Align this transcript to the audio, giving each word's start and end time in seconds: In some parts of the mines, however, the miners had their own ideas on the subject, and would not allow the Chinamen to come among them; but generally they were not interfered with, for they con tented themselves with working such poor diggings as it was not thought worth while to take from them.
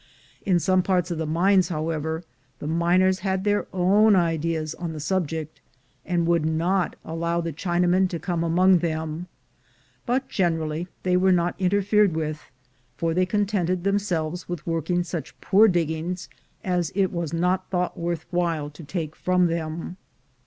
In 0.47 0.57
some 0.59 0.81
parts 0.81 1.11
of 1.11 1.19
the 1.19 1.27
mines, 1.27 1.69
however, 1.69 2.23
the 2.57 2.65
miners 2.65 3.19
had 3.19 3.43
their 3.43 3.67
own 3.71 4.15
ideas 4.15 4.73
on 4.73 4.93
the 4.93 4.99
subject, 4.99 5.61
and 6.07 6.25
would 6.25 6.43
not 6.43 6.95
allow 7.05 7.39
the 7.39 7.53
Chinamen 7.53 8.09
to 8.09 8.17
come 8.17 8.43
among 8.43 8.79
them; 8.79 9.27
but 10.07 10.27
generally 10.27 10.87
they 11.03 11.15
were 11.15 11.31
not 11.31 11.53
interfered 11.59 12.15
with, 12.15 12.41
for 12.97 13.13
they 13.13 13.27
con 13.27 13.45
tented 13.45 13.83
themselves 13.83 14.49
with 14.49 14.65
working 14.65 15.03
such 15.03 15.39
poor 15.39 15.67
diggings 15.67 16.29
as 16.63 16.91
it 16.95 17.11
was 17.11 17.31
not 17.31 17.69
thought 17.69 17.95
worth 17.95 18.25
while 18.31 18.71
to 18.71 18.83
take 18.83 19.15
from 19.15 19.45
them. 19.45 19.97